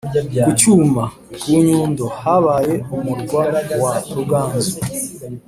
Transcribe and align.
Ku 0.43 0.49
cyuma: 0.59 1.03
ku 1.41 1.49
Nyundo, 1.65 2.05
habaye 2.19 2.75
umurwa 2.95 3.41
wa 3.81 3.93
Ruganzu. 4.15 4.75